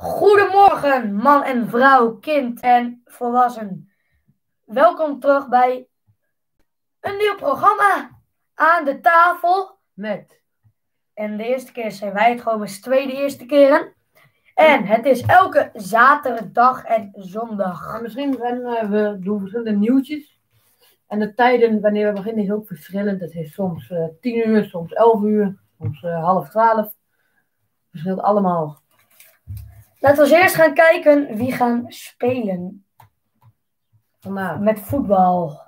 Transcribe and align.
Goedemorgen, 0.00 1.14
man 1.14 1.42
en 1.42 1.68
vrouw, 1.68 2.16
kind 2.16 2.60
en 2.60 3.02
volwassen. 3.04 3.90
Welkom 4.64 5.20
terug 5.20 5.48
bij 5.48 5.88
een 7.00 7.16
nieuw 7.16 7.34
programma 7.34 8.20
aan 8.54 8.84
de 8.84 9.00
tafel. 9.00 9.78
Met. 9.92 10.42
En 11.14 11.36
de 11.36 11.46
eerste 11.46 11.72
keer 11.72 11.92
zijn 11.92 12.12
wij 12.12 12.30
het 12.30 12.40
gewoon 12.40 12.58
met 12.58 12.82
tweede 12.82 13.12
eerste 13.12 13.46
keren. 13.46 13.92
En 14.54 14.86
het 14.86 15.06
is 15.06 15.22
elke 15.22 15.70
zaterdag 15.74 16.84
en 16.84 17.10
zondag. 17.12 17.94
En 17.94 18.02
misschien 18.02 18.34
zijn 18.34 18.90
we 18.90 19.16
doen 19.20 19.38
verschillende 19.38 19.78
nieuwtjes. 19.78 20.40
En 21.06 21.18
de 21.18 21.34
tijden 21.34 21.80
wanneer 21.80 22.06
we 22.06 22.12
beginnen 22.12 22.44
is 22.44 22.50
ook 22.50 22.66
verschillend. 22.66 23.20
Het 23.20 23.34
is 23.34 23.54
soms 23.54 23.90
eh 23.90 24.04
10 24.20 24.48
uur, 24.48 24.64
soms 24.64 24.92
11 24.92 25.22
uur, 25.22 25.58
soms 25.78 26.02
eh, 26.02 26.24
half 26.24 26.48
12. 26.48 26.92
Verschilt 27.90 28.20
allemaal. 28.20 28.86
Laten 30.00 30.24
we 30.24 30.36
eerst 30.36 30.54
gaan 30.54 30.74
kijken 30.74 31.36
wie 31.36 31.52
gaan 31.52 31.84
spelen 31.88 32.84
Vandaag. 34.18 34.58
met 34.58 34.80
voetbal. 34.80 35.60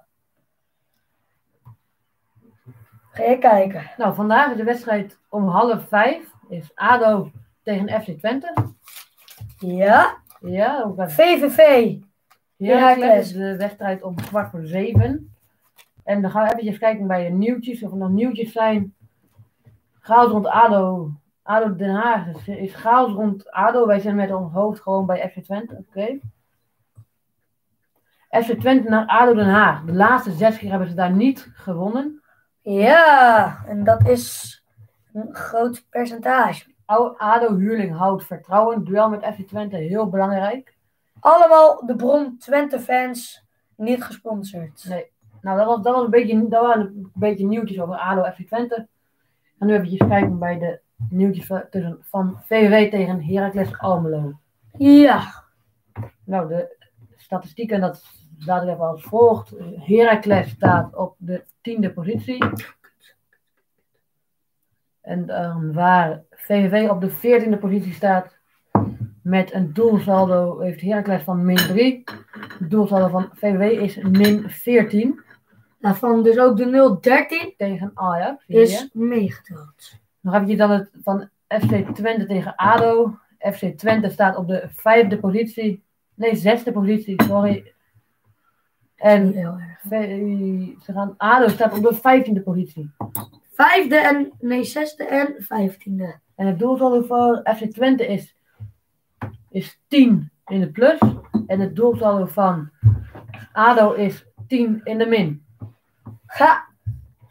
Ga 3.10 3.22
je 3.22 3.38
kijken. 3.38 3.90
Nou, 3.96 4.14
vandaag 4.14 4.50
is 4.50 4.56
de 4.56 4.64
wedstrijd 4.64 5.18
om 5.28 5.48
half 5.48 5.88
5. 5.88 6.32
Is 6.48 6.70
ADO 6.74 7.30
tegen 7.62 8.02
FC 8.02 8.18
Twente. 8.18 8.52
Ja, 9.58 10.16
Ja, 10.40 10.82
ook 10.82 11.10
VVV. 11.10 11.96
Heracles 12.56 13.20
is 13.20 13.32
de 13.32 13.56
wedstrijd 13.56 14.02
om 14.02 14.14
kwart 14.14 14.50
voor 14.50 14.66
7. 14.66 15.34
En 16.04 16.22
dan 16.22 16.30
gaan 16.30 16.44
we 16.44 16.50
eventjes 16.50 16.78
kijken 16.78 17.06
bij 17.06 17.24
de 17.24 17.30
nieuwtjes. 17.30 17.82
Of 17.82 17.90
er 17.90 17.96
nog 17.96 18.10
nieuwtjes 18.10 18.52
zijn. 18.52 18.94
Chaos 20.00 20.30
rond 20.30 20.46
ADO. 20.46 21.12
ADO 21.50 21.76
Den 21.76 21.94
Haag. 21.94 22.26
is- 22.26 22.48
is 22.48 22.74
chaos 22.74 23.12
rond 23.12 23.50
ADO. 23.50 23.86
Wij 23.86 24.00
zijn 24.00 24.14
met 24.16 24.32
ons 24.32 24.52
hoofd 24.52 24.80
gewoon 24.80 25.06
bij 25.06 25.30
FC 25.30 25.44
Twente. 25.44 25.84
Oké. 25.88 26.18
FC 28.30 28.52
Twente 28.60 28.88
naar 28.88 29.06
ADO 29.06 29.34
Den 29.34 29.48
Haag. 29.48 29.84
De 29.84 29.92
laatste 29.92 30.30
zes 30.32 30.58
keer 30.58 30.70
hebben 30.70 30.88
ze 30.88 30.94
daar 30.94 31.12
niet 31.12 31.50
gewonnen. 31.54 32.22
Ja, 32.62 33.64
en 33.66 33.84
dat 33.84 34.08
is 34.08 34.58
een 35.12 35.34
groot 35.34 35.86
percentage. 35.90 36.64
ADO 37.16 37.56
Huurling 37.56 37.96
houdt 37.96 38.24
vertrouwen. 38.24 38.84
Duel 38.84 39.08
met 39.10 39.24
FC 39.24 39.46
Twente 39.48 39.76
heel 39.76 40.08
belangrijk. 40.08 40.76
Allemaal 41.20 41.86
de 41.86 41.96
bron 41.96 42.36
Twente 42.38 42.80
fans 42.80 43.44
niet 43.76 44.04
gesponsord. 44.04 44.84
Nee. 44.88 45.10
Nou, 45.40 45.58
dat 45.58 45.66
was, 45.66 45.82
dat 45.82 45.94
was 45.94 46.04
een 46.04 46.10
beetje, 46.10 46.48
dat 46.48 46.62
waren 46.62 46.80
een 46.86 47.10
beetje 47.14 47.46
nieuwtjes 47.46 47.80
over 47.80 47.94
ADO 47.96 48.22
FC 48.30 48.46
Twente. 48.46 48.88
En 49.58 49.66
nu 49.66 49.74
eventjes 49.74 50.08
kijken 50.08 50.38
bij 50.38 50.58
de 50.58 50.80
nieuwtjes 51.08 51.46
van, 51.46 51.62
tussen, 51.70 51.98
van 52.00 52.40
VVV 52.44 52.90
tegen 52.90 53.24
Heracles 53.24 53.78
Almelo. 53.78 54.38
Ja, 54.78 55.44
Nou, 56.24 56.48
de 56.48 56.76
statistieken, 57.16 57.80
dat 57.80 58.04
staat 58.38 58.62
even 58.62 58.80
als 58.80 59.02
volgt. 59.02 59.54
Heracles 59.76 60.50
staat 60.50 60.96
op 60.96 61.14
de 61.18 61.44
tiende 61.60 61.92
positie. 61.92 62.44
En 65.00 65.26
dan 65.26 65.72
waar 65.72 66.22
VVV 66.30 66.88
op 66.90 67.00
de 67.00 67.10
veertiende 67.10 67.58
positie 67.58 67.92
staat 67.92 68.38
met 69.22 69.52
een 69.52 69.72
doelsaldo, 69.72 70.60
heeft 70.60 70.80
Heracles 70.80 71.22
van 71.22 71.44
min 71.44 71.56
3. 71.56 72.02
Het 72.58 72.70
doelsaldo 72.70 73.08
van 73.08 73.28
VVV 73.32 73.80
is 73.80 73.96
min 73.96 74.50
14 74.50 75.20
waarvan 75.80 76.22
dus 76.22 76.38
ook 76.38 76.56
de 76.56 76.98
013 77.00 77.54
tegen 77.56 77.90
Ajax. 77.94 78.44
is 78.46 78.88
meegeteld. 78.92 79.98
Nog 80.20 80.34
eventjes 80.34 80.58
dan 80.58 80.70
het 80.70 80.90
van 81.02 81.28
FC 81.48 81.94
Twente 81.94 82.26
tegen 82.26 82.56
ADO. 82.56 83.18
FC 83.38 83.64
Twente 83.64 84.10
staat 84.10 84.36
op 84.36 84.48
de 84.48 84.68
vijfde 84.68 85.18
positie. 85.18 85.84
Nee, 86.14 86.36
zesde 86.36 86.72
positie, 86.72 87.22
sorry. 87.22 87.72
En 88.96 89.32
ze 90.82 90.92
gaan, 90.92 91.14
ADO 91.16 91.48
staat 91.48 91.76
op 91.76 91.82
de 91.82 91.94
vijftiende 91.94 92.42
positie. 92.42 92.90
Vijfde 93.52 93.96
en, 93.96 94.32
nee, 94.40 94.64
zesde 94.64 95.04
en 95.04 95.34
vijftiende. 95.38 96.18
En 96.34 96.46
het 96.46 96.58
doelsaldo 96.58 97.02
voor 97.02 97.42
FC 97.56 97.64
Twente 97.64 98.06
is, 98.06 98.36
is 99.50 99.80
10 99.88 100.30
in 100.46 100.60
de 100.60 100.70
plus. 100.70 100.98
En 101.46 101.60
het 101.60 101.76
doelsaldo 101.76 102.26
van 102.26 102.70
ADO 103.52 103.92
is 103.92 104.26
10 104.46 104.80
in 104.84 104.98
de 104.98 105.06
min. 105.06 105.44
Ga, 106.26 106.64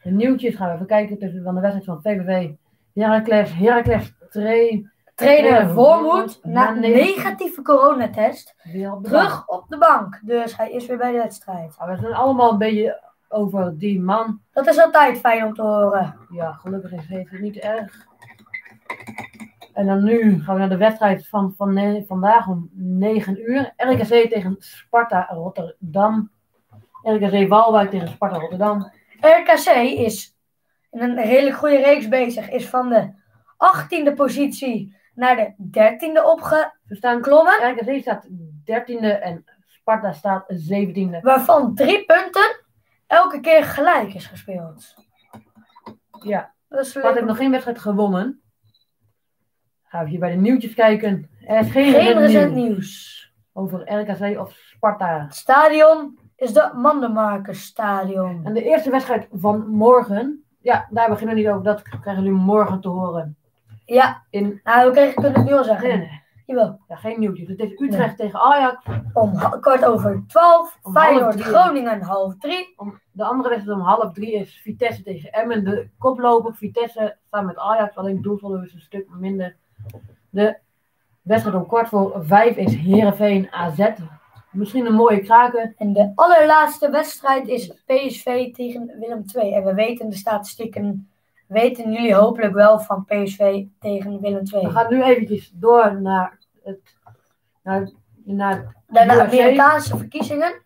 De 0.03 0.11
nieuwtjes 0.11 0.55
gaan 0.55 0.67
we 0.67 0.73
even 0.73 0.85
kijken 0.85 1.19
tussen 1.19 1.43
van 1.43 1.55
de 1.55 1.61
wedstrijd 1.61 1.85
van 1.85 2.01
VVV. 2.01 2.51
Heracles, 2.99 3.53
Heracles 3.53 4.13
2. 4.29 4.89
trainer 5.15 5.69
Voormoed 5.69 6.39
na 6.43 6.71
negatieve 6.71 7.61
coronatest 7.61 8.55
terug 9.01 9.47
op 9.47 9.65
de 9.67 9.77
bank. 9.77 10.19
Dus 10.23 10.57
hij 10.57 10.71
is 10.71 10.85
weer 10.85 10.97
bij 10.97 11.11
de 11.11 11.17
wedstrijd. 11.17 11.75
We 11.77 11.97
zijn 11.99 12.13
allemaal 12.13 12.51
een 12.51 12.57
beetje 12.57 13.03
over 13.29 13.77
die 13.77 14.01
man. 14.01 14.41
Dat 14.51 14.67
is 14.67 14.79
altijd 14.79 15.19
fijn 15.19 15.45
om 15.45 15.53
te 15.53 15.61
horen. 15.61 16.15
Ja, 16.29 16.51
gelukkig 16.51 16.91
is 16.91 17.05
het 17.07 17.39
niet 17.39 17.57
erg. 17.57 18.07
En 19.73 19.85
dan 19.85 20.03
nu 20.03 20.41
gaan 20.43 20.53
we 20.53 20.59
naar 20.59 20.69
de 20.69 20.77
wedstrijd 20.77 21.27
van, 21.27 21.53
van 21.57 22.03
vandaag 22.07 22.47
om 22.47 22.69
9 22.73 23.51
uur. 23.51 23.73
RKC 23.77 24.29
tegen 24.29 24.55
Sparta 24.59 25.27
Rotterdam. 25.29 26.31
RKC 27.01 27.47
Waalwijk 27.49 27.89
tegen 27.89 28.07
Sparta 28.07 28.37
Rotterdam. 28.37 28.91
RKC 29.19 29.67
is 29.97 30.38
in 30.91 31.01
een 31.01 31.15
redelijk 31.15 31.55
goede 31.55 31.81
reeks 31.81 32.07
bezig. 32.07 32.49
Is 32.49 32.69
van 32.69 32.89
de 32.89 33.11
18e 33.57 34.15
positie 34.15 34.95
naar 35.13 35.35
de 35.35 35.53
13e 35.57 36.23
opgeklommen. 36.25 36.73
We 36.85 36.95
staan 36.95 37.19
RKC 37.19 38.01
staat 38.01 38.27
13e 38.65 39.21
en 39.21 39.45
Sparta 39.65 40.11
staat 40.11 40.53
17e. 40.71 41.21
Waarvan 41.21 41.75
drie 41.75 42.05
punten 42.05 42.65
elke 43.07 43.39
keer 43.39 43.63
gelijk 43.63 44.13
is 44.13 44.25
gespeeld. 44.25 44.93
Ja, 46.23 46.53
Dat 46.69 46.79
is 46.79 46.89
Sparta 46.89 47.13
heeft 47.13 47.25
nog 47.25 47.37
geen 47.37 47.51
wedstrijd 47.51 47.79
gewonnen. 47.79 48.41
Gaan 49.83 50.03
we 50.03 50.09
hier 50.09 50.19
bij 50.19 50.31
de 50.31 50.37
nieuwtjes 50.37 50.73
kijken. 50.73 51.29
Er 51.45 51.59
is 51.59 51.71
geen, 51.71 51.93
geen 51.93 52.17
recent 52.17 52.53
nieuws 52.53 52.67
nieuws. 52.67 53.33
over 53.53 53.93
RKC 53.93 54.39
of 54.39 54.51
Sparta. 54.53 55.21
Het 55.23 55.35
stadion 55.35 56.19
is 56.35 56.53
de 56.53 56.71
Mandenmakers 56.75 57.63
Stadion. 57.63 58.45
En 58.45 58.53
de 58.53 58.63
eerste 58.63 58.89
wedstrijd 58.89 59.27
van 59.31 59.67
morgen, 59.69 60.43
ja, 60.61 60.87
daar 60.89 61.09
beginnen 61.09 61.35
we 61.35 61.41
niet 61.41 61.49
over. 61.49 61.63
Dat 61.63 61.81
krijgen 61.81 62.23
jullie 62.23 62.39
morgen 62.39 62.81
te 62.81 62.87
horen. 62.89 63.37
Ja, 63.85 64.23
In, 64.29 64.59
nou, 64.63 64.87
we 64.87 64.91
kregen 64.93 65.13
kunnen 65.13 65.33
het 65.39 65.49
nu 65.49 65.53
al 65.57 65.63
zeggen. 65.63 65.87
nee, 65.87 65.97
nee, 65.97 66.21
Jawel. 66.45 66.79
ja, 66.87 66.95
geen 66.95 67.19
nieuwtjes. 67.19 67.47
Het 67.47 67.59
is 67.59 67.79
Utrecht 67.79 68.17
tegen 68.17 68.39
Ajax. 68.39 68.85
Om 69.13 69.37
kwart 69.61 69.85
over 69.85 70.23
twaalf. 70.27 70.79
Om 70.81 70.91
Feyenoord. 70.91 71.41
Groningen 71.41 72.01
half 72.01 72.35
drie. 72.39 72.73
Om, 72.77 72.99
de 73.11 73.23
andere 73.23 73.49
wedstrijd 73.49 73.79
om 73.79 73.85
half 73.85 74.13
drie 74.13 74.33
is 74.33 74.59
Vitesse 74.63 75.03
tegen 75.03 75.31
Emmen. 75.31 75.63
De 75.63 75.89
koploper 75.97 76.53
Vitesse 76.55 77.17
samen 77.31 77.47
met 77.47 77.57
Ajax. 77.57 77.95
Alleen 77.95 78.21
doelsaldo 78.21 78.61
is 78.61 78.73
een 78.73 78.79
stuk 78.81 79.07
minder. 79.09 79.55
De 80.29 80.57
wedstrijd 81.21 81.57
om 81.57 81.67
kwart 81.67 81.87
voor 81.87 82.13
vijf 82.25 82.55
is 82.55 82.75
Heerenveen 82.75 83.51
AZ. 83.51 83.89
Misschien 84.51 84.85
een 84.85 84.93
mooie 84.93 85.19
kraken. 85.21 85.73
En 85.77 85.93
de 85.93 86.11
allerlaatste 86.15 86.89
wedstrijd 86.89 87.47
is 87.47 87.67
PSV 87.85 88.53
tegen 88.53 88.95
Willem 88.99 89.23
II. 89.33 89.53
En 89.53 89.63
we 89.63 89.73
weten 89.73 90.09
de 90.09 90.15
statistieken, 90.15 91.09
weten 91.47 91.91
jullie 91.91 92.15
hopelijk 92.15 92.53
wel 92.53 92.79
van 92.79 93.05
PSV 93.05 93.65
tegen 93.79 94.21
Willem 94.21 94.43
II. 94.53 94.65
We 94.65 94.71
gaan 94.71 94.93
nu 94.93 95.03
eventjes 95.03 95.51
door 95.53 96.01
naar 96.01 96.37
het 96.63 96.97
naar, 97.63 97.91
naar 98.23 98.75
Daarna 98.89 99.13
USA. 99.13 99.25
Amerikaanse 99.25 99.97
verkiezingen. 99.97 100.61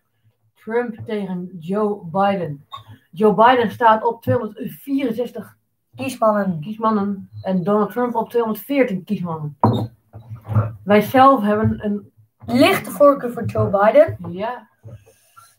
Trump 0.54 0.94
tegen 1.04 1.56
Joe 1.58 2.04
Biden. 2.04 2.66
Joe 3.10 3.34
Biden 3.34 3.70
staat 3.70 4.04
op 4.04 4.22
264 4.22 5.56
Kiesmannen. 5.96 6.60
kiesmannen 6.60 7.30
en 7.42 7.64
Donald 7.64 7.90
Trump 7.90 8.14
op 8.14 8.30
214 8.30 9.04
kiesmannen. 9.04 9.56
Wij 10.84 11.00
zelf 11.00 11.42
hebben 11.42 11.84
een. 11.84 12.12
Lichte 12.46 12.90
voorkeur 12.90 13.32
voor 13.32 13.44
Joe 13.44 13.70
Biden. 13.70 14.16
Ja, 14.32 14.68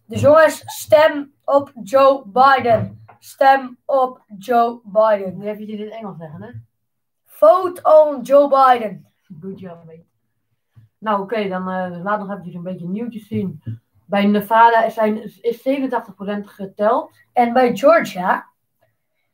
Dus 0.05 0.21
jongens, 0.21 0.63
stem 0.65 1.33
op 1.43 1.71
Joe 1.83 2.23
Biden. 2.25 3.05
Stem 3.19 3.77
op 3.85 4.23
Joe 4.37 4.79
Biden. 4.83 5.37
nu 5.37 5.47
even 5.47 5.67
in 5.67 5.81
het 5.81 5.93
Engels 5.93 6.17
zeggen, 6.17 6.41
hè? 6.41 6.49
Vote 7.25 7.81
on 7.83 8.21
Joe 8.21 8.47
Biden. 8.47 9.05
Good 9.41 9.59
job, 9.59 9.83
mate. 9.85 10.03
Nou, 10.97 11.21
oké, 11.21 11.47
dan 11.47 11.69
eh 11.69 12.03
laat 12.03 12.19
nog 12.19 12.29
eventjes 12.29 12.53
een 12.53 12.63
beetje 12.63 12.87
nieuwtjes 12.87 13.27
zien. 13.27 13.63
Bij 14.05 14.25
Nevada 14.25 14.83
is, 14.83 14.93
zijn, 14.93 15.23
is 15.41 15.57
87% 15.57 16.45
geteld. 16.45 17.11
En 17.33 17.53
bij 17.53 17.75
Georgia, 17.77 18.49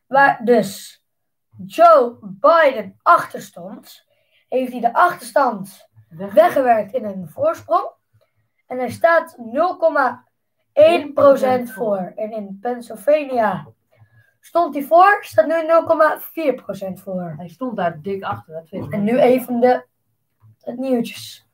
waar 0.07 0.41
dus 0.45 1.03
Joe 1.65 2.17
Biden 2.21 2.99
achter 3.01 3.41
stond, 3.41 4.05
heeft 4.49 4.71
hij 4.71 4.81
de 4.81 4.93
achterstand. 4.93 5.89
Weggewerkt 6.17 6.93
in 6.93 7.05
een 7.05 7.29
voorsprong. 7.29 7.89
En 8.67 8.79
er 8.79 8.91
staat 8.91 9.37
0,1% 9.37 9.43
voor. 11.73 12.11
En 12.15 12.31
in 12.31 12.57
Pennsylvania 12.61 13.67
stond 14.39 14.73
hij 14.73 14.83
voor, 14.83 15.17
staat 15.21 15.47
nu 15.47 15.53
0,4% 16.97 17.01
voor. 17.01 17.33
Hij 17.37 17.47
stond 17.47 17.75
daar 17.75 18.01
dik 18.01 18.23
achter. 18.23 18.53
Dat 18.53 18.69
weet 18.69 18.83
ik 18.83 18.91
En 18.91 19.03
nu 19.03 19.19
even 19.19 19.59
de 19.59 19.85
het 20.61 20.77
nieuwtjes. 20.77 21.49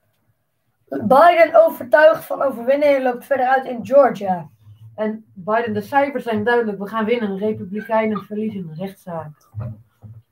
Biden 0.87 1.65
overtuigd 1.65 2.25
van 2.25 2.41
overwinning 2.41 3.03
loopt 3.03 3.25
verder 3.25 3.47
uit 3.47 3.65
in 3.65 3.85
Georgia. 3.85 4.49
En 4.95 5.25
Biden, 5.33 5.73
de 5.73 5.81
cijfers 5.81 6.23
zijn 6.23 6.43
duidelijk. 6.43 6.79
We 6.79 6.87
gaan 6.87 7.05
winnen. 7.05 7.37
Republikeinen 7.37 8.23
verliezen. 8.23 8.73
Rechtszaak. 8.75 9.49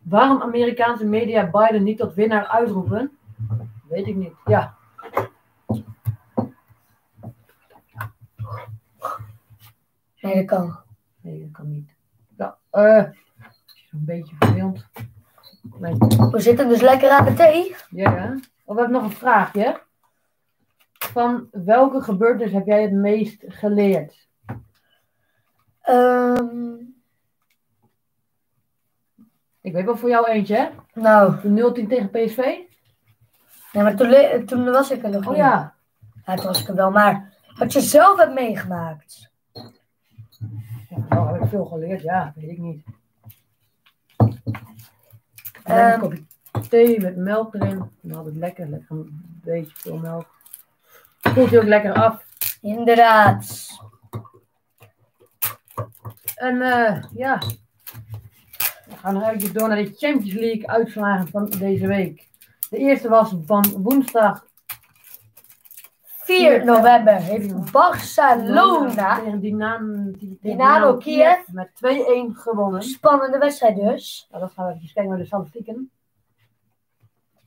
Waarom 0.01 0.42
Amerikaanse 0.42 1.06
media 1.06 1.50
Biden 1.50 1.83
niet 1.83 1.98
tot 1.98 2.13
winnaar 2.13 2.48
uitroepen? 2.48 3.18
Weet 3.95 4.07
ik 4.07 4.15
niet. 4.15 4.33
Ja. 4.45 4.77
Nee, 10.21 10.36
dat 10.36 10.45
kan. 10.45 10.80
Nee, 11.21 11.39
dat 11.42 11.51
kan 11.51 11.69
niet. 11.71 11.89
Ja, 12.38 12.57
eh. 12.69 12.97
een 13.92 14.06
beetje 14.06 14.36
verveeld. 14.39 14.86
Nee. 15.80 15.95
We 16.31 16.39
zitten 16.39 16.68
dus 16.68 16.81
lekker 16.81 17.09
aan 17.09 17.25
de 17.25 17.33
thee. 17.33 17.75
Ja, 17.89 18.12
ja. 18.15 18.39
Oh, 18.65 18.75
we 18.75 18.81
hebben 18.81 18.92
nog 18.92 19.03
een 19.03 19.18
vraagje. 19.18 19.81
Van 20.94 21.47
welke 21.51 22.01
gebeurtenis 22.01 22.53
heb 22.53 22.65
jij 22.65 22.81
het 22.81 22.92
meest 22.94 23.44
geleerd? 23.47 24.27
Ehm, 25.81 26.74
Ik 29.62 29.74
weet 29.74 29.86
wel 29.86 29.97
voor 29.97 30.09
jou 30.09 30.27
eentje, 30.27 30.56
hè? 30.56 30.69
nou, 31.01 31.42
De 31.42 31.50
0-10 31.50 31.88
tegen 31.88 32.09
PSV? 32.09 32.74
Nee, 33.75 33.83
maar 33.83 33.95
toen, 33.95 34.45
toen 34.45 34.63
was 34.72 34.92
ik 34.92 35.04
er 35.04 35.10
nog 35.10 35.24
Oh 35.24 35.30
niet. 35.30 35.38
ja. 35.38 35.74
Ja, 36.25 36.36
toen 36.36 36.45
was 36.45 36.62
ik 36.62 36.68
er 36.68 36.75
wel. 36.75 36.92
Maar 36.92 37.33
wat 37.57 37.74
je 37.74 37.81
zelf 37.81 38.18
hebt 38.19 38.33
meegemaakt. 38.33 39.30
ja 40.89 40.98
nou 41.10 41.33
heb 41.33 41.44
ik 41.44 41.50
veel 41.50 41.66
geleerd. 41.66 42.01
Ja, 42.01 42.33
weet 42.36 42.50
ik 42.50 42.57
niet. 42.57 42.83
Ehm. 45.63 45.94
een 45.94 46.00
kopje 46.00 46.24
thee 46.69 47.00
met 47.01 47.16
melk 47.18 47.54
erin. 47.56 47.89
Dan 48.01 48.18
had 48.18 48.25
het 48.25 48.36
lekker. 48.36 48.68
Lekker 48.69 48.95
een 48.95 49.39
beetje 49.44 49.75
veel 49.75 49.98
melk. 49.98 50.33
Koelt 51.33 51.50
je 51.50 51.57
ook 51.57 51.68
lekker 51.68 51.94
af. 51.94 52.25
Inderdaad. 52.62 53.68
En 56.36 56.62
eh, 56.62 57.04
ja, 57.13 57.38
we 58.86 58.98
gaan 58.98 59.13
nog 59.13 59.30
even 59.30 59.54
door 59.54 59.68
naar 59.68 59.78
de 59.78 59.94
Champions 59.98 60.33
League 60.33 60.69
uitslagen 60.69 61.28
van 61.28 61.45
deze 61.50 61.88
week. 61.88 62.28
De 62.75 62.81
eerste 62.81 63.10
was 63.10 63.33
van 63.45 63.66
woensdag 63.77 64.45
4 66.04 66.66
november 66.66 67.13
heeft 67.16 67.72
Barcelona, 67.72 69.16
tegen 69.16 69.39
Dynamo, 69.39 70.12
Dynamo 70.42 70.98
Kiev. 70.98 71.48
met 71.48 71.69
2-1 71.69 71.77
gewonnen. 72.33 72.83
spannende 72.83 73.38
wedstrijd 73.38 73.75
dus. 73.75 74.27
Nou, 74.31 74.44
dat 74.44 74.51
gaan 74.51 74.68
we 74.68 74.74
even 74.74 74.94
kijken 74.94 75.07
naar 75.10 75.18
de 75.18 75.25
statistieken. 75.25 75.92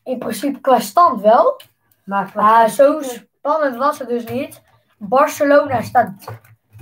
In 0.05 0.19
principe 0.19 0.61
qua 0.61 0.79
stand 0.81 1.21
wel. 1.21 1.61
Maar 2.05 2.33
Maar 2.35 2.69
zo 2.69 3.01
spannend 3.03 3.77
was 3.77 3.99
het 3.99 4.09
dus 4.09 4.25
niet. 4.25 4.63
Barcelona 4.99 5.83
staat 5.83 6.25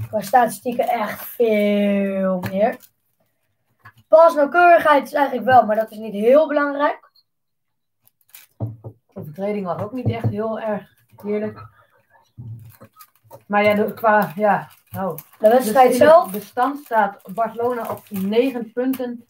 qua 0.08 0.20
statistieken 0.20 0.88
echt 0.88 1.24
veel 1.24 2.40
meer. 2.50 2.76
Pas 4.08 4.34
nauwkeurigheid 4.34 5.06
is 5.06 5.12
eigenlijk 5.12 5.46
wel, 5.46 5.66
maar 5.66 5.76
dat 5.76 5.90
is 5.90 5.98
niet 5.98 6.12
heel 6.12 6.48
belangrijk. 6.48 7.05
De 9.16 9.24
vertreding 9.24 9.66
was 9.66 9.82
ook 9.82 9.92
niet 9.92 10.10
echt 10.10 10.28
heel 10.28 10.60
erg 10.60 10.88
heerlijk. 11.22 11.66
Maar 13.46 13.64
ja, 13.64 13.74
de, 13.74 13.94
qua, 13.94 14.32
ja, 14.36 14.68
nou, 14.90 15.18
De 15.38 15.48
wedstrijd 15.48 15.88
dus 15.88 15.96
zelf, 15.96 16.30
De, 16.30 16.40
stand 16.40 16.84
staat 16.84 17.22
Barcelona 17.34 17.90
op 17.90 18.02
9 18.10 18.72
punten. 18.72 19.24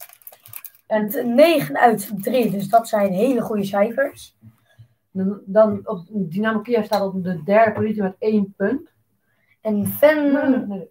En 0.87 1.35
9 1.35 1.77
uit 1.77 2.11
3, 2.23 2.51
dus 2.51 2.67
dat 2.69 2.87
zijn 2.87 3.11
hele 3.13 3.41
goede 3.41 3.63
cijfers. 3.63 4.35
dan- 5.11 5.41
dan 5.45 5.81
op 5.83 6.05
Dynamo 6.09 6.59
Kiev 6.59 6.85
staat 6.85 7.01
op 7.01 7.23
de 7.23 7.43
derde 7.43 7.71
positie 7.71 8.01
met 8.01 8.15
1 8.19 8.53
punt. 8.57 8.89
En 9.61 9.83
dat- 9.99 10.83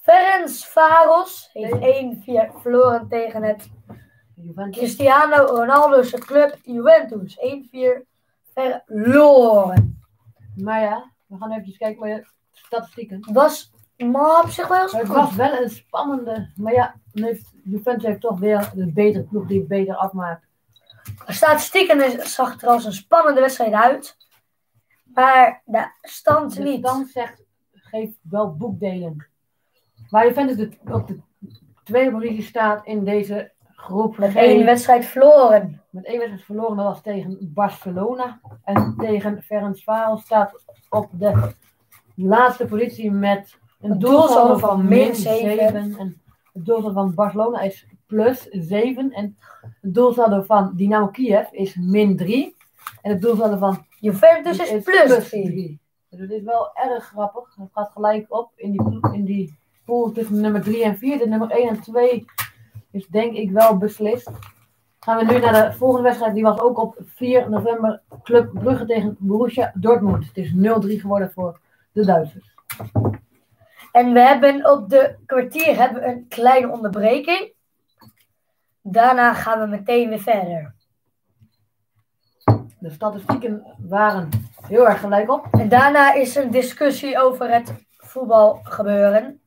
Ferencvaros 0.00 1.50
heeft 1.52 1.80
1-4 1.80 2.50
verloren 2.60 3.08
tegen 3.08 3.42
het 3.42 3.68
Juventus. 4.42 4.76
Cristiano 4.78 5.44
Ronaldo's 5.46 6.10
club 6.10 6.58
Juventus. 6.62 7.38
1-4 7.38 8.02
verloren. 8.54 10.02
Maar 10.56 10.80
ja, 10.80 11.10
we 11.26 11.36
gaan 11.36 11.52
even 11.52 11.76
kijken 11.78 12.08
naar 12.08 12.16
de 12.18 12.26
statistieken. 12.52 13.32
Was 13.32 13.72
maar 13.96 14.42
op 14.42 14.50
zich 14.50 14.68
wel 14.68 14.82
eens 14.82 14.92
Het 14.92 15.06
was 15.06 15.34
wel 15.34 15.62
een 15.62 15.70
spannende, 15.70 16.50
maar 16.56 16.72
ja, 16.72 16.94
dan 17.12 17.24
heeft, 17.24 17.52
Juventus 17.64 18.04
heeft 18.06 18.20
toch 18.20 18.38
weer 18.38 18.72
een 18.76 18.92
betere 18.92 19.24
ploeg 19.24 19.46
die 19.46 19.58
het 19.58 19.68
beter 19.68 19.94
afmaakt. 19.96 20.46
Statistieken 21.26 22.04
is- 22.04 22.34
zag 22.34 22.62
er 22.62 22.68
als 22.68 22.84
een 22.84 22.92
spannende 22.92 23.40
wedstrijd 23.40 23.72
uit. 23.72 24.16
Maar 25.04 25.62
de 25.64 25.90
stand 26.02 26.54
De 26.56 26.62
niet. 26.62 26.78
stand 26.86 27.08
zegt, 27.10 27.42
geef 27.72 28.10
wel 28.22 28.56
boekdelen. 28.56 29.26
Waar 30.10 30.26
Juventus 30.26 30.56
de, 30.56 30.92
op 30.92 31.06
de 31.08 31.20
tweede 31.84 32.10
positie 32.10 32.42
staat 32.42 32.86
in 32.86 33.04
deze 33.04 33.52
groep 33.80 34.18
Met 34.18 34.34
één 34.34 34.64
wedstrijd 34.64 35.04
verloren. 35.04 35.82
met 35.90 36.04
één 36.04 36.18
wedstrijd 36.18 36.44
verloren, 36.44 36.76
dat 36.76 36.86
was 36.86 37.02
tegen 37.02 37.38
Barcelona. 37.40 38.40
En 38.64 38.94
tegen 38.98 39.42
Ferencvaros 39.42 40.22
staat 40.22 40.64
op 40.88 41.08
de 41.12 41.54
laatste 42.14 42.64
positie 42.64 43.10
met 43.10 43.58
een 43.80 43.98
doelsaldo 43.98 44.58
van 44.58 44.78
min 44.78 44.88
min 44.88 45.14
7. 45.14 45.40
zeven. 45.40 45.96
En 45.98 46.20
het 46.52 46.64
doelsaldo 46.64 46.92
van 46.92 47.14
Barcelona 47.14 47.60
is 47.60 47.86
plus 48.06 48.46
7. 48.50 49.12
En 49.12 49.36
het 49.80 49.94
doelsaldo 49.94 50.42
van 50.42 50.72
Dynamo 50.76 51.06
Kiev 51.06 51.52
is 51.52 51.76
min 51.76 52.16
3. 52.16 52.56
En 53.02 53.10
het 53.10 53.20
doelsaldo 53.22 53.56
van 53.56 53.84
Juventus 53.98 54.58
is 54.58 54.82
plus 54.84 55.28
3. 55.28 55.44
3. 55.44 55.80
Dus 56.10 56.20
het 56.20 56.30
is 56.30 56.42
wel 56.42 56.70
erg 56.74 57.04
grappig. 57.04 57.54
Het 57.56 57.68
gaat 57.72 57.90
gelijk 57.92 58.26
op 58.28 58.52
in 58.56 58.70
die, 58.70 59.12
in 59.12 59.24
die 59.24 59.58
pool 59.84 60.12
tussen 60.12 60.40
nummer 60.40 60.62
3 60.62 60.84
en 60.84 60.98
4. 60.98 61.18
De 61.18 61.28
nummer 61.28 61.50
1 61.50 61.68
en 61.68 61.80
2 61.80 62.24
is 62.90 63.06
denk 63.06 63.34
ik 63.34 63.50
wel 63.50 63.76
beslist. 63.76 64.30
Gaan 65.00 65.26
we 65.26 65.32
nu 65.32 65.38
naar 65.38 65.70
de 65.70 65.76
volgende 65.76 66.02
wedstrijd. 66.02 66.34
Die 66.34 66.42
was 66.42 66.60
ook 66.60 66.78
op 66.78 66.96
4 67.04 67.50
november. 67.50 68.02
Club 68.22 68.52
Brugge 68.52 68.86
tegen 68.86 69.16
Borussia 69.18 69.72
Dortmund. 69.74 70.26
Het 70.26 70.36
is 70.36 70.52
0-3 70.52 70.56
geworden 71.00 71.32
voor 71.32 71.60
de 71.92 72.04
Duitsers. 72.04 72.54
En 73.92 74.12
we 74.12 74.20
hebben 74.20 74.70
op 74.70 74.88
de 74.88 75.16
kwartier 75.26 75.76
hebben 75.76 76.02
we 76.02 76.08
een 76.08 76.28
kleine 76.28 76.68
onderbreking. 76.68 77.52
Daarna 78.82 79.34
gaan 79.34 79.60
we 79.60 79.66
meteen 79.66 80.08
weer 80.08 80.20
verder. 80.20 80.74
De 82.78 82.90
statistieken 82.90 83.76
waren 83.78 84.28
heel 84.66 84.88
erg 84.88 85.00
gelijk 85.00 85.30
op. 85.30 85.46
En 85.50 85.68
daarna 85.68 86.14
is 86.14 86.34
een 86.34 86.50
discussie 86.50 87.20
over 87.20 87.50
het 87.50 87.74
voetbalgebeuren. 87.96 89.40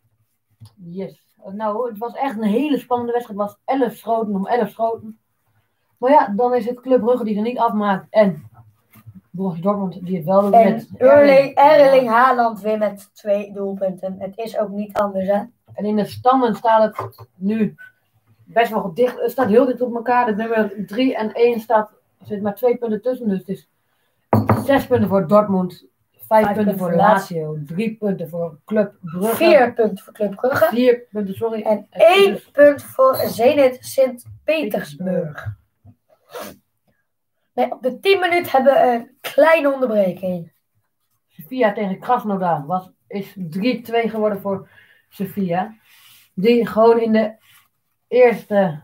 Yes. 0.76 1.23
Nou, 1.52 1.90
het 1.90 1.98
was 1.98 2.14
echt 2.14 2.38
een 2.38 2.44
hele 2.44 2.78
spannende 2.78 3.12
wedstrijd. 3.12 3.40
Het 3.40 3.50
was 3.50 3.78
11 3.80 3.94
schoten 3.94 4.36
om 4.36 4.48
11 4.48 4.70
schoten. 4.70 5.18
Maar 5.98 6.12
ja, 6.12 6.28
dan 6.36 6.54
is 6.54 6.66
het 6.66 6.82
Club 6.82 7.02
Brugge 7.02 7.24
die 7.24 7.36
er 7.36 7.42
niet 7.42 7.58
afmaakt. 7.58 8.08
En 8.10 8.50
Borussia 9.30 9.64
Dortmund 9.64 10.06
die 10.06 10.16
het 10.16 10.26
wel 10.26 10.42
doet 10.42 10.54
En 10.54 10.74
met 10.74 10.90
Erling, 10.98 11.56
Erling 11.56 12.08
Haaland 12.08 12.62
weer 12.62 12.78
met 12.78 13.10
twee 13.14 13.54
doelpunten. 13.54 14.16
Het 14.20 14.38
is 14.38 14.58
ook 14.58 14.70
niet 14.70 14.94
anders, 14.94 15.28
hè? 15.28 15.42
En 15.74 15.86
in 15.86 15.96
de 15.96 16.06
standen 16.06 16.56
staat 16.56 16.98
het 16.98 17.28
nu 17.36 17.76
best 18.44 18.72
wel 18.72 18.94
dicht. 18.94 19.22
Het 19.22 19.32
staat 19.32 19.48
heel 19.48 19.66
dicht 19.66 19.82
op 19.82 19.96
elkaar. 19.96 20.26
De 20.26 20.36
nummer 20.36 20.86
3 20.86 21.16
en 21.16 21.34
1 21.34 21.60
staat, 21.60 21.92
zit 22.24 22.42
maar 22.42 22.56
twee 22.56 22.78
punten 22.78 23.02
tussen. 23.02 23.30
Dus 23.30 23.40
het 23.40 23.50
is 23.50 23.70
6 24.66 24.88
punten 24.88 25.10
voor 25.10 25.28
Dortmund. 25.28 25.86
5 26.34 26.46
punten 26.46 26.64
punten 26.64 26.78
voor 26.78 26.96
Lazio. 26.96 27.58
3 27.66 27.96
punten 27.96 28.30
voor 28.30 28.60
Club 28.66 28.96
Brugge. 29.02 29.36
Vier 29.36 29.74
punten 29.74 30.04
voor 30.04 30.14
Club 30.14 30.36
Brugge. 30.36 30.68
4 30.70 31.08
punten, 31.12 31.36
sorry. 31.36 31.62
En 31.62 31.88
één 31.90 32.34
dus 32.34 32.52
punt 32.52 32.84
voor 32.84 33.16
Zenit 33.16 33.78
Sint-Petersburg. 33.80 35.56
Nee, 37.54 37.72
op 37.72 37.82
de 37.82 38.00
10 38.00 38.20
minuut 38.20 38.52
hebben 38.52 38.74
we 38.74 38.80
een 38.80 39.18
kleine 39.22 39.74
onderbreking. 39.74 40.52
Sofia 41.28 41.74
tegen 41.74 42.00
Krasnodar 42.00 42.66
was, 42.66 42.92
is 43.08 43.36
3-2 43.38 43.40
geworden 44.10 44.42
voor 44.42 44.70
Sofia. 45.10 45.76
Die 46.34 46.68
gewoon 46.68 47.00
in 47.00 47.12
de 47.12 47.36
eerste 48.08 48.82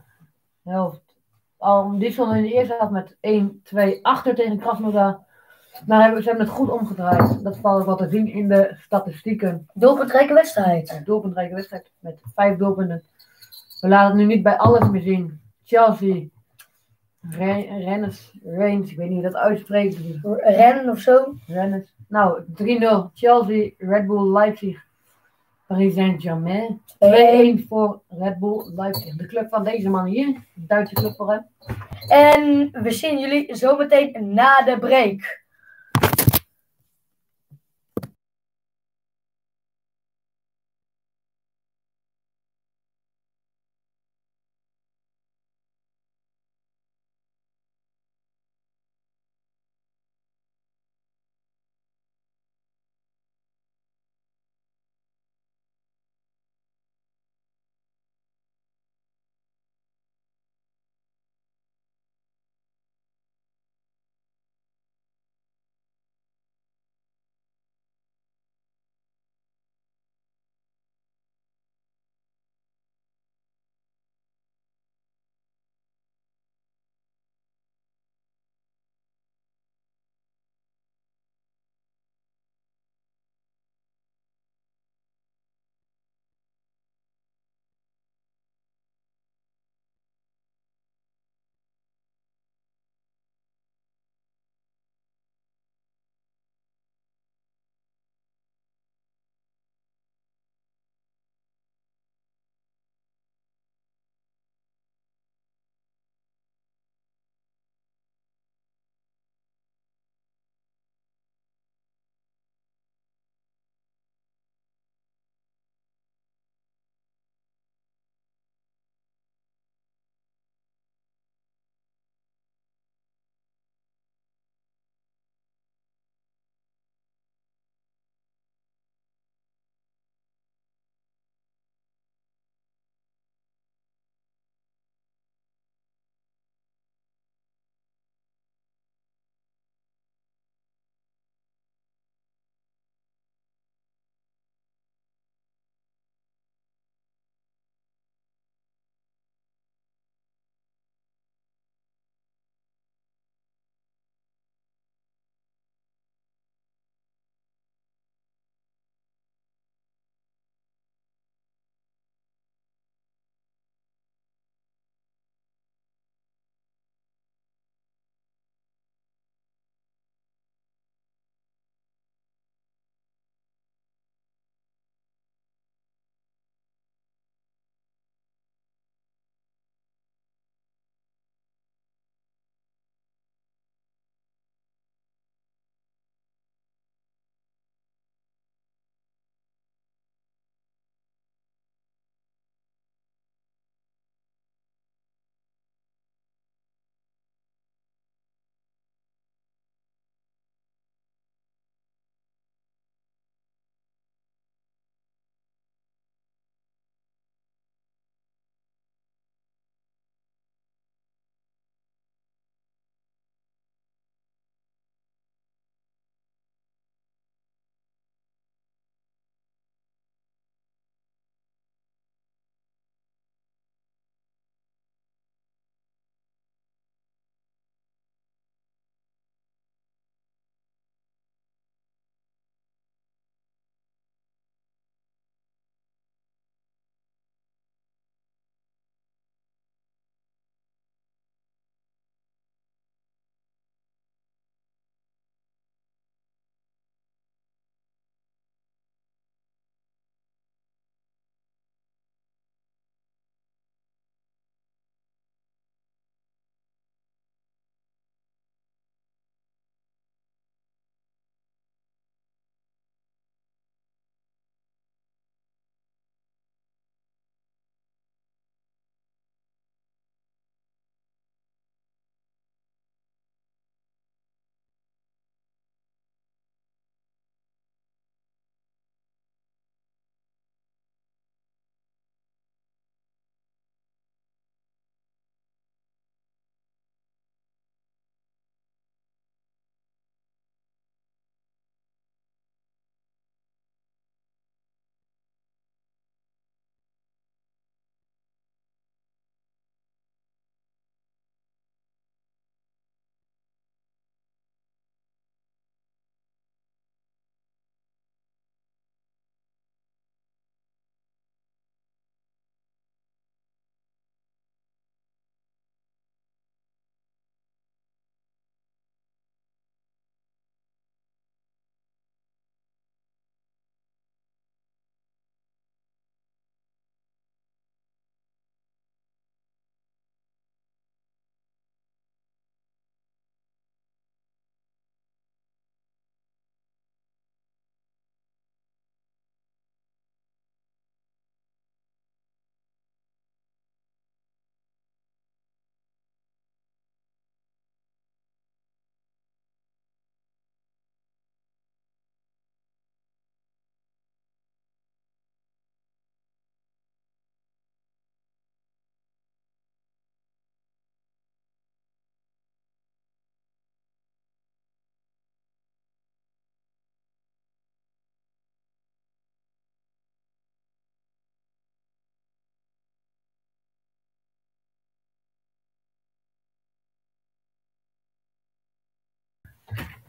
helft, 0.64 1.16
al, 1.58 1.98
die 1.98 2.12
stonden 2.12 2.38
in 2.38 2.44
de 2.44 2.54
eerste 2.54 2.76
helft 2.78 2.92
met 2.92 3.98
1-2 3.98 4.02
achter 4.02 4.36
tegen 4.36 4.60
Krasnodar. 4.60 5.28
Maar 5.86 6.02
hebben, 6.04 6.24
ze 6.24 6.30
hebben 6.30 6.46
het 6.48 6.56
goed 6.56 6.70
omgedraaid. 6.70 7.44
Dat 7.44 7.58
valt 7.58 7.86
wel 7.86 7.96
te 7.96 8.10
zien 8.10 8.28
in 8.28 8.48
de 8.48 8.76
statistieken. 8.82 9.68
Doelpuntrijke 9.74 10.34
wedstrijd. 10.34 11.02
Doelpuntrijke 11.06 11.56
wedstrijd 11.56 11.92
met 12.00 12.22
vijf 12.36 12.58
doelpunten. 12.58 13.04
We 13.82 13.88
laten 13.88 14.08
het 14.08 14.28
nu 14.28 14.34
niet 14.36 14.44
bij 14.44 14.58
alles 14.58 14.90
meer 14.90 15.02
zien. 15.02 15.40
Chelsea, 15.64 16.24
Re- 17.30 17.78
Rennes, 17.84 18.34
Reims, 18.44 18.92
ik 18.92 18.98
weet 18.98 19.10
niet 19.10 19.22
hoe 19.22 19.32
dat 19.32 19.42
uitspreekt. 19.42 19.98
Rennen 20.44 20.90
of 20.90 21.00
zo. 21.00 21.36
Rennes. 21.48 21.94
Nou, 22.08 22.42
3-0. 22.44 23.12
Chelsea, 23.14 23.70
Red 23.78 24.08
Bull 24.08 24.32
Leipzig, 24.32 24.84
Paris 25.68 25.94
Saint-Germain. 25.94 26.82
2-1 27.64 27.68
voor 27.68 28.02
Red 28.10 28.40
Bull 28.40 28.72
Leipzig. 28.76 29.16
De 29.16 29.26
club 29.26 29.50
van 29.50 29.64
deze 29.64 29.90
man 29.90 30.06
hier. 30.06 30.28
De 30.54 30.66
Duitse 30.68 30.96
club 30.96 31.16
voor 31.16 31.32
hem. 31.32 31.46
En 32.08 32.70
we 32.84 32.92
zien 32.92 33.20
jullie 33.20 33.56
zometeen 33.56 34.34
na 34.34 34.62
de 34.62 34.80
break. 34.80 35.42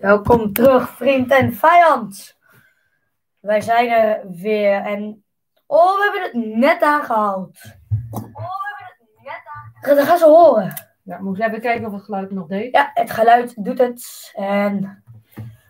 Welkom 0.00 0.52
terug, 0.52 0.90
vriend 0.90 1.30
en 1.30 1.54
vijand. 1.54 2.38
Wij 3.40 3.60
zijn 3.60 3.90
er 3.90 4.30
weer 4.30 4.82
en... 4.82 5.24
Oh, 5.66 5.96
we 5.96 6.02
hebben 6.02 6.22
het 6.22 6.56
net 6.56 6.82
aangehaald. 6.82 7.60
Oh, 8.10 8.20
we 8.22 8.74
hebben 8.76 8.96
het 8.98 9.24
net 9.24 9.42
aangehaald. 9.44 9.96
Dat 9.96 10.06
gaan 10.06 10.18
ze 10.18 10.24
horen. 10.24 10.88
Ja, 11.02 11.16
we 11.18 11.24
moeten 11.24 11.44
even 11.44 11.60
kijken 11.60 11.86
of 11.86 11.92
het 11.92 12.02
geluid 12.02 12.30
nog 12.30 12.46
deed. 12.46 12.74
Ja, 12.74 12.90
het 12.94 13.10
geluid 13.10 13.64
doet 13.64 13.78
het. 13.78 14.30
En... 14.34 15.02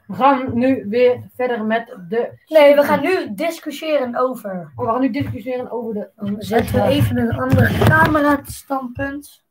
We 0.06 0.14
gaan 0.14 0.58
nu 0.58 0.88
weer 0.88 1.30
verder 1.34 1.64
met 1.64 1.96
de... 2.08 2.42
Nee, 2.46 2.74
we 2.74 2.82
gaan 2.82 3.00
nu 3.00 3.34
discussiëren 3.34 4.16
over... 4.16 4.72
Oh, 4.76 4.86
we 4.86 4.92
gaan 4.92 5.00
nu 5.00 5.10
discussiëren 5.10 5.70
over 5.70 5.94
de... 5.94 6.10
Dan 6.16 6.36
zetten 6.38 6.74
we 6.74 6.82
even 6.82 7.18
een 7.18 7.38
andere 7.38 7.84
camera 7.84 8.40
standpunt. 8.42 9.44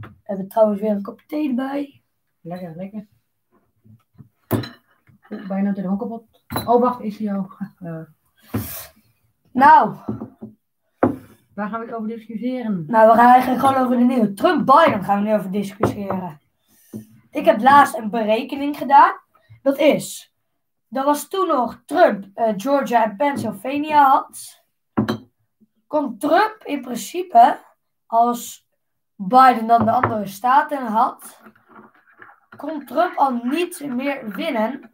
We 0.00 0.08
hebben 0.22 0.48
trouwens 0.48 0.80
weer 0.80 0.90
een 0.90 1.02
kop 1.02 1.20
thee 1.26 1.48
erbij. 1.48 2.02
Lekker, 2.40 2.72
lekker. 2.76 3.06
Bijna 5.48 5.72
de 5.72 5.82
kapot. 5.82 6.24
Oh, 6.66 6.80
wacht, 6.80 7.00
is 7.00 7.18
hij 7.18 7.34
al? 7.34 7.50
Ja. 7.78 8.08
Nou, 9.52 9.96
Waar 11.54 11.68
gaan 11.68 11.80
we 11.80 11.86
het 11.86 11.94
over 11.94 12.08
discussiëren? 12.08 12.84
nou, 12.86 13.10
we 13.10 13.16
gaan 13.16 13.28
eigenlijk 13.28 13.60
gewoon 13.60 13.84
over 13.84 13.96
de 13.96 14.04
nieuwe 14.04 14.32
Trump-Biden 14.32 15.04
gaan 15.04 15.22
we 15.22 15.28
nu 15.28 15.34
over 15.34 15.50
discussiëren. 15.50 16.40
Ik 17.30 17.44
heb 17.44 17.60
laatst 17.60 17.96
een 17.96 18.10
berekening 18.10 18.76
gedaan. 18.76 19.12
Dat 19.62 19.78
is, 19.78 20.34
dat 20.88 21.04
was 21.04 21.28
toen 21.28 21.46
nog 21.46 21.82
Trump 21.86 22.24
eh, 22.34 22.52
Georgia 22.56 23.04
en 23.04 23.16
Pennsylvania 23.16 24.08
had. 24.08 24.62
Kon 25.86 26.18
Trump 26.18 26.56
in 26.64 26.80
principe, 26.80 27.58
als 28.06 28.68
Biden 29.14 29.66
dan 29.66 29.84
de 29.84 29.90
andere 29.90 30.26
staten 30.26 30.86
had, 30.86 31.40
kon 32.60 32.84
Trump 32.84 33.16
al 33.16 33.40
niet 33.42 33.84
meer 33.86 34.28
winnen. 34.30 34.90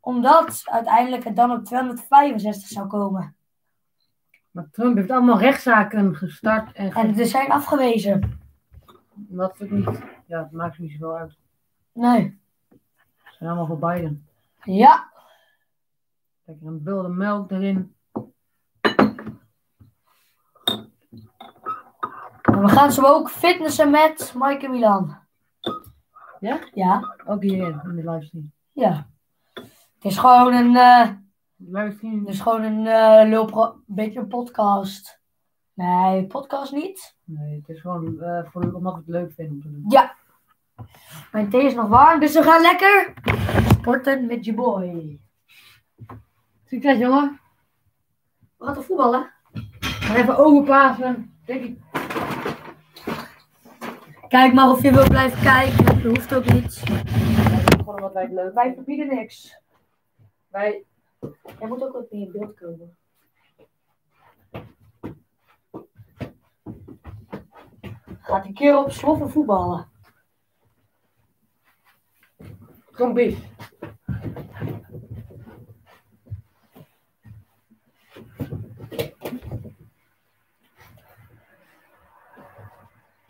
Omdat 0.00 0.62
uiteindelijk 0.64 1.24
het 1.24 1.36
dan 1.36 1.50
op 1.50 1.64
265 1.64 2.68
zou 2.68 2.86
komen. 2.86 3.36
Maar 4.50 4.68
Trump 4.70 4.96
heeft 4.96 5.10
allemaal 5.10 5.38
rechtszaken 5.38 6.14
gestart 6.16 6.72
en, 6.72 6.92
ge- 6.92 7.00
En 7.00 7.14
ze 7.14 7.24
zijn 7.24 7.50
afgewezen. 7.50 8.40
wat 9.28 9.58
het 9.58 9.70
niet. 9.70 10.00
Ja, 10.26 10.42
het 10.42 10.50
maakt 10.52 10.78
niet 10.78 10.90
zoveel 10.92 11.16
uit. 11.16 11.36
Nee. 11.92 12.40
Ze 12.70 13.32
zijn 13.38 13.50
allemaal 13.50 13.66
voor 13.66 13.78
Biden. 13.90 14.26
Ja. 14.62 15.10
Lekker 16.44 16.66
een 16.66 16.82
bulde 16.82 17.08
melk 17.08 17.50
erin. 17.50 17.94
En 22.42 22.60
we 22.62 22.68
gaan 22.68 22.92
zo 22.92 23.02
ook 23.02 23.30
fitnessen 23.30 23.90
met 23.90 24.32
Mike 24.36 24.64
en 24.64 24.70
Milan. 24.70 25.25
Ja? 26.40 26.58
Ja. 26.74 27.16
Ook 27.26 27.42
hier 27.42 27.66
in 27.84 27.96
de 27.96 28.10
livestream. 28.10 28.52
Ja. 28.72 29.06
Het 29.54 30.04
is 30.12 30.18
gewoon 30.18 30.54
een, 30.54 30.76
eh, 30.76 31.08
Livestream. 31.56 32.18
het 32.18 32.28
is 32.28 32.40
gewoon 32.40 32.62
een 32.62 32.86
eh 32.86 33.28
lulpro- 33.28 33.80
beetje 33.86 34.20
een 34.20 34.28
podcast. 34.28 35.20
Nee, 35.74 36.26
podcast 36.26 36.72
niet. 36.72 37.16
Nee, 37.24 37.56
het 37.56 37.68
is 37.68 37.80
gewoon 37.80 38.20
eh, 38.22 38.44
voor, 38.50 38.72
omdat 38.74 38.92
we 38.92 38.98
het 38.98 39.08
leuk 39.08 39.32
vinden 39.32 39.54
om 39.54 39.60
te 39.62 39.70
doen. 39.70 39.84
Ja. 39.88 40.14
Mijn 41.32 41.48
thee 41.50 41.64
is 41.64 41.74
nog 41.74 41.88
warm, 41.88 42.20
dus 42.20 42.32
we 42.34 42.42
gaan 42.42 42.60
lekker 42.60 43.14
sporten 43.78 44.26
met 44.26 44.44
je 44.44 44.54
boy. 44.54 45.20
Succes 46.64 46.98
jongen. 46.98 47.40
We 48.56 48.64
gaan 48.64 48.74
toch 48.74 48.84
voetballen? 48.84 49.30
Maar 50.08 50.16
even 50.16 50.36
overpassen. 50.38 51.38
Denk 51.46 51.62
ik. 51.64 51.78
Kijk 54.36 54.52
maar 54.52 54.70
of 54.70 54.82
je 54.82 54.92
wil 54.92 55.08
blijven 55.08 55.42
kijken. 55.42 55.84
Dat 55.84 56.02
hoeft 56.02 56.34
ook 56.34 56.52
niet. 56.52 56.82
Gewoon 57.76 57.94
omdat 57.94 58.12
wij 58.12 58.28
leuk 58.32 58.54
Wij 58.54 58.74
verbieden 58.74 59.06
niks. 59.06 59.60
Wij 60.48 60.84
Jij 61.58 61.68
moet 61.68 61.82
ook 61.82 61.92
wat 61.92 62.10
meer 62.10 62.26
in 62.26 62.32
beeld 62.32 62.54
komen. 62.54 62.96
Gaat 68.20 68.44
een 68.44 68.54
keer 68.54 68.78
op 68.78 68.90
sloffen 68.90 69.30
voetballen. 69.30 69.88
Trompies. 72.92 73.36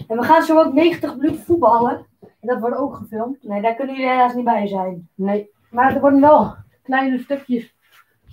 En 0.07 0.17
we 0.17 0.23
gaan 0.23 0.43
zo 0.43 0.59
ook 0.59 0.73
90 0.73 1.17
minuten 1.17 1.45
voetballen. 1.45 2.07
En 2.21 2.49
dat 2.49 2.61
wordt 2.61 2.77
ook 2.77 2.95
gefilmd. 2.95 3.43
Nee, 3.43 3.63
daar 3.63 3.75
kunnen 3.75 3.95
jullie 3.95 4.11
helaas 4.11 4.35
niet 4.35 4.45
bij 4.45 4.67
zijn. 4.67 5.09
Nee, 5.15 5.51
maar 5.71 5.95
er 5.95 6.01
worden 6.01 6.21
wel 6.21 6.57
kleine 6.83 7.19
stukjes 7.19 7.75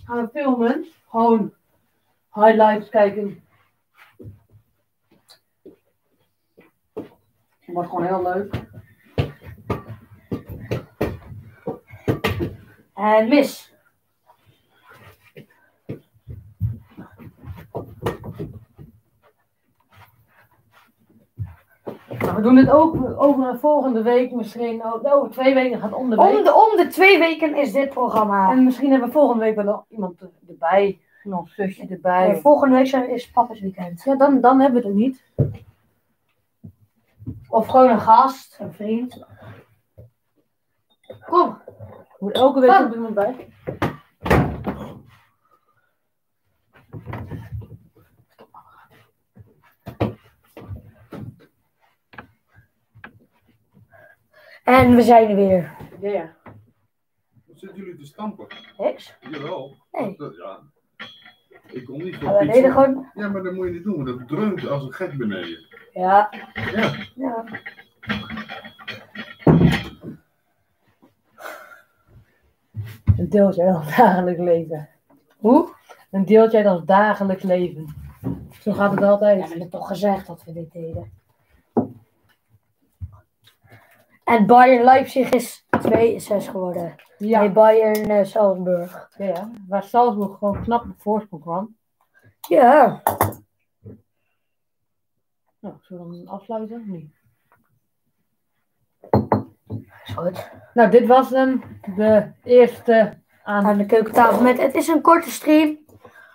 gaan 0.05 0.21
we 0.21 0.29
filmen. 0.39 0.85
Gewoon 1.09 1.53
highlights 2.33 2.89
kijken. 2.89 3.43
Wordt 7.65 7.89
gewoon 7.89 8.05
heel 8.05 8.23
leuk. 8.23 8.61
En 12.93 13.27
mis. 13.27 13.72
We 22.35 22.41
doen 22.41 22.55
het 22.55 22.69
ook 22.69 22.95
over 23.21 23.47
een 23.47 23.59
volgende 23.59 24.01
week 24.01 24.31
misschien. 24.31 24.83
Over 24.83 25.29
twee 25.31 25.53
weken 25.53 25.79
gaat 25.79 25.89
het 25.89 25.99
om 25.99 26.09
de 26.09 26.15
week. 26.15 26.37
Om 26.37 26.43
de, 26.43 26.53
om 26.53 26.77
de 26.77 26.87
twee 26.87 27.19
weken 27.19 27.55
is 27.55 27.71
dit 27.71 27.89
programma. 27.89 28.51
En 28.51 28.63
misschien 28.63 28.89
hebben 28.91 29.07
we 29.07 29.13
volgende 29.13 29.43
week 29.43 29.55
wel 29.55 29.63
nog 29.65 29.85
iemand 29.89 30.21
erbij. 30.47 30.99
Nog 31.23 31.49
zusje 31.49 31.87
erbij. 31.89 32.27
Nee, 32.27 32.41
volgende 32.41 32.75
week 32.75 32.87
zijn- 32.87 33.09
is 33.09 33.31
papa's 33.31 33.59
weekend. 33.59 34.03
Ja, 34.03 34.15
dan, 34.15 34.41
dan 34.41 34.59
hebben 34.59 34.81
we 34.81 34.87
het 34.87 34.97
niet. 34.97 35.23
Of 37.49 37.67
gewoon 37.67 37.89
een 37.89 37.99
gast, 37.99 38.57
een 38.59 38.73
vriend. 38.73 39.25
Kom. 41.25 41.57
Moet 42.19 42.31
elke 42.33 42.59
week 42.59 42.93
iemand 42.93 43.13
bij. 43.13 43.47
En 54.73 54.95
we 54.95 55.01
zijn 55.01 55.29
er 55.29 55.35
weer. 55.35 55.71
Ja, 56.01 56.09
ja. 56.11 56.35
Wat 57.47 57.59
zitten 57.59 57.77
jullie 57.77 57.95
te 57.95 58.05
stampen? 58.05 58.47
Niks. 58.77 59.17
Jawel. 59.31 59.75
Nee. 59.91 60.15
Dat- 60.17 60.35
Ja. 60.35 60.59
Ik 61.71 61.85
kom 61.85 62.03
niet 62.03 62.15
voor 62.15 62.29
we 62.31 62.37
pizza. 62.37 62.53
deden 62.53 62.71
gewoon. 62.71 63.09
Ja, 63.13 63.29
maar 63.29 63.43
dat 63.43 63.53
moet 63.53 63.65
je 63.67 63.71
niet 63.73 63.83
doen, 63.83 63.95
want 63.95 64.07
dat 64.19 64.27
dreunt 64.27 64.67
als 64.67 64.83
een 64.83 64.93
gek 64.93 65.17
beneden. 65.17 65.65
Ja. 65.93 66.29
Ja. 66.73 66.93
ja. 67.15 67.43
Een 73.17 73.29
deeltje 73.29 73.63
uit 73.63 73.75
ons 73.75 73.95
dagelijks 73.95 74.39
leven. 74.41 74.89
Hoe? 75.37 75.69
Een 76.11 76.25
deeltje 76.25 76.57
uit 76.57 76.67
ons 76.77 76.85
dagelijks 76.85 77.43
leven. 77.43 77.95
Zo 78.61 78.71
gaat 78.71 78.91
het 78.91 78.99
Ja, 78.99 79.07
altijd. 79.09 79.41
we 79.43 79.49
hebben 79.49 79.69
toch 79.69 79.87
gezegd 79.87 80.27
dat 80.27 80.43
we 80.43 80.53
dit 80.53 80.71
deden. 80.71 81.11
En 84.23 84.45
Bayern 84.45 84.83
Leipzig 84.83 85.29
is 85.29 85.65
2-6 85.77 86.49
geworden. 86.49 86.95
Ja, 87.17 87.39
Nee, 87.39 87.51
Bayern 87.51 88.09
eh, 88.09 88.25
Salzburg. 88.25 89.09
ja, 89.17 89.25
ja. 89.25 89.49
Waar 89.67 89.83
Salzburg 89.83 90.37
gewoon 90.37 90.61
knap 90.61 90.83
op 90.83 90.95
voorsprong 90.97 91.41
kwam. 91.41 91.75
Ja. 92.47 93.01
Nou, 95.59 95.75
zullen 95.81 96.09
we 96.09 96.15
dan 96.15 96.27
afsluiten? 96.27 96.83
niet? 96.85 97.13
Is 100.05 100.13
goed. 100.15 100.51
Nou, 100.73 100.89
dit 100.89 101.07
was 101.07 101.29
hem. 101.29 101.63
De 101.95 102.31
eerste 102.43 103.21
aan. 103.43 103.65
Aan 103.65 103.77
de 103.77 103.85
keukentafel 103.85 104.41
met. 104.41 104.61
Het 104.61 104.75
is 104.75 104.87
een 104.87 105.01
korte 105.01 105.31
stream. 105.31 105.77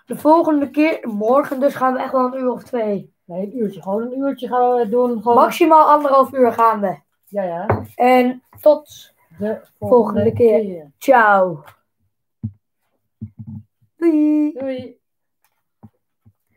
De 0.07 0.17
volgende 0.17 0.71
keer, 0.71 1.09
morgen 1.09 1.61
dus, 1.61 1.75
gaan 1.75 1.93
we 1.93 2.01
echt 2.01 2.13
wel 2.13 2.25
een 2.25 2.41
uur 2.41 2.51
of 2.51 2.63
twee. 2.63 3.15
Nee, 3.25 3.43
een 3.43 3.59
uurtje. 3.59 3.83
Gewoon 3.83 4.03
een 4.03 4.19
uurtje 4.19 4.49
gaan 4.49 4.75
we 4.75 4.89
doen. 4.89 5.23
Gewoon... 5.23 5.37
Maximaal 5.37 5.89
anderhalf 5.89 6.33
uur 6.33 6.53
gaan 6.53 6.81
we. 6.81 6.99
Ja, 7.29 7.43
ja. 7.43 7.85
En 7.95 8.43
tot 8.61 9.15
De 9.39 9.61
Volgende 9.79 10.33
keer. 10.33 10.91
Ciao. 10.99 11.65
Doei. 13.97 14.53
Doei. 14.53 14.98